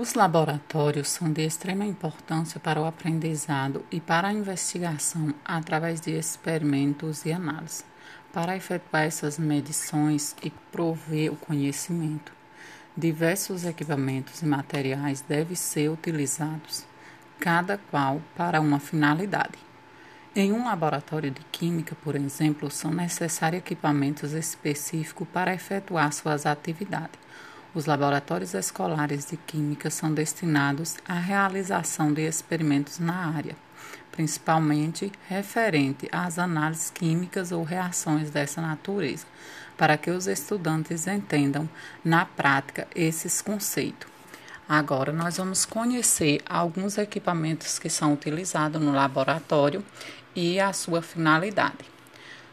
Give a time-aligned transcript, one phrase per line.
[0.00, 6.12] Os laboratórios são de extrema importância para o aprendizado e para a investigação através de
[6.12, 7.84] experimentos e análises,
[8.32, 12.32] para efetuar essas medições e prover o conhecimento.
[12.96, 16.86] Diversos equipamentos e materiais devem ser utilizados,
[17.40, 19.58] cada qual para uma finalidade.
[20.32, 27.18] Em um laboratório de química, por exemplo, são necessários equipamentos específicos para efetuar suas atividades
[27.74, 33.56] os laboratórios escolares de química são destinados à realização de experimentos na área,
[34.10, 39.26] principalmente referente às análises químicas ou reações dessa natureza,
[39.76, 41.68] para que os estudantes entendam
[42.04, 44.08] na prática esses conceitos.
[44.68, 49.82] Agora, nós vamos conhecer alguns equipamentos que são utilizados no laboratório
[50.34, 51.86] e a sua finalidade.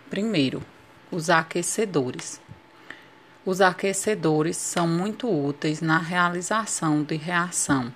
[0.10, 0.64] Primeiro,
[1.12, 2.40] os aquecedores.
[3.46, 7.94] Os aquecedores são muito úteis na realização de reação.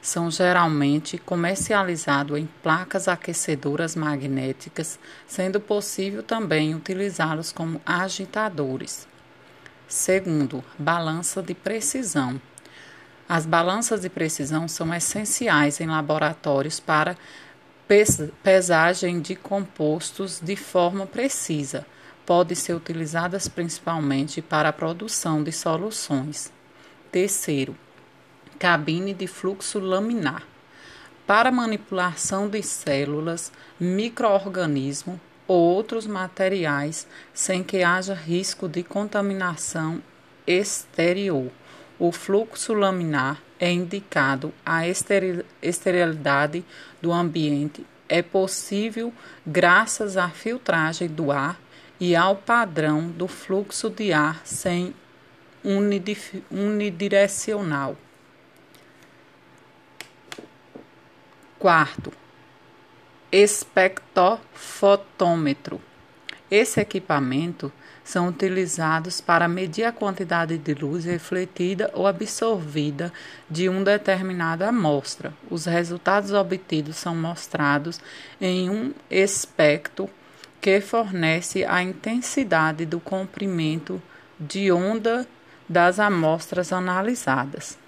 [0.00, 9.06] São geralmente comercializados em placas aquecedoras magnéticas, sendo possível também utilizá-los como agitadores.
[9.86, 12.40] Segundo, balança de precisão.
[13.28, 17.18] As balanças de precisão são essenciais em laboratórios para
[18.42, 21.84] pesagem de compostos de forma precisa
[22.26, 26.52] podem ser utilizadas principalmente para a produção de soluções.
[27.10, 27.76] Terceiro,
[28.58, 30.42] cabine de fluxo laminar.
[31.26, 40.02] Para manipulação de células, microorganismos ou outros materiais sem que haja risco de contaminação
[40.46, 41.50] exterior.
[41.98, 46.64] O fluxo laminar é indicado a esterilidade
[47.00, 49.12] do ambiente é possível
[49.46, 51.58] graças à filtragem do ar
[52.00, 54.92] e ao padrão do fluxo de ar sem
[56.50, 57.96] unidirecional.
[61.58, 62.10] Quarto,
[63.30, 65.80] espectrofotômetro.
[66.50, 67.70] Esse equipamento
[68.02, 73.12] são utilizados para medir a quantidade de luz refletida ou absorvida
[73.48, 75.32] de uma determinada amostra.
[75.48, 78.00] Os resultados obtidos são mostrados
[78.40, 80.10] em um espectro
[80.60, 84.00] que fornece a intensidade do comprimento
[84.38, 85.26] de onda
[85.68, 87.78] das amostras analisadas.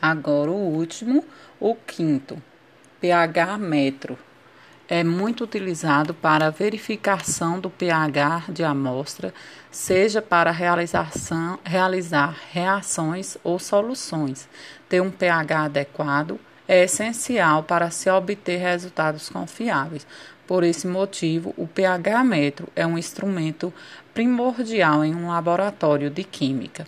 [0.00, 1.24] Agora o último,
[1.58, 2.40] o quinto,
[3.00, 4.18] pH metro.
[4.88, 9.32] É muito utilizado para a verificação do pH de amostra,
[9.70, 14.48] seja para realização, realizar reações ou soluções.
[14.88, 16.38] Ter um pH adequado
[16.68, 20.06] é essencial para se obter resultados confiáveis.
[20.52, 23.72] Por esse motivo, o pH metro é um instrumento
[24.12, 26.86] primordial em um laboratório de química.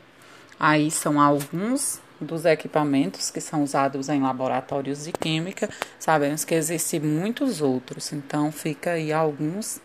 [0.60, 5.70] Aí são alguns dos equipamentos que são usados em laboratórios de química.
[5.98, 9.80] Sabemos que existem muitos outros, então fica aí alguns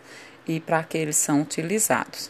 [0.46, 2.30] e para que eles são utilizados.